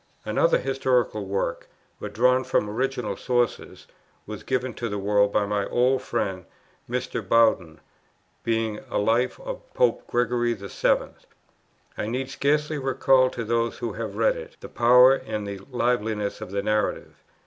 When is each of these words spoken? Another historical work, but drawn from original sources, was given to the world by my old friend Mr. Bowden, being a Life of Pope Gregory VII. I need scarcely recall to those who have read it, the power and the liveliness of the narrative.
Another 0.25 0.57
historical 0.57 1.25
work, 1.27 1.67
but 1.99 2.11
drawn 2.11 2.43
from 2.43 2.67
original 2.67 3.15
sources, 3.15 3.85
was 4.25 4.41
given 4.41 4.73
to 4.73 4.89
the 4.89 4.97
world 4.97 5.31
by 5.31 5.45
my 5.45 5.67
old 5.67 6.01
friend 6.01 6.45
Mr. 6.89 7.21
Bowden, 7.21 7.79
being 8.43 8.79
a 8.89 8.97
Life 8.97 9.39
of 9.41 9.61
Pope 9.75 10.07
Gregory 10.07 10.55
VII. 10.55 11.17
I 11.99 12.07
need 12.07 12.31
scarcely 12.31 12.79
recall 12.79 13.29
to 13.29 13.43
those 13.43 13.77
who 13.77 13.93
have 13.93 14.15
read 14.15 14.35
it, 14.35 14.57
the 14.59 14.69
power 14.69 15.13
and 15.13 15.45
the 15.45 15.59
liveliness 15.71 16.41
of 16.41 16.49
the 16.49 16.63
narrative. 16.63 17.17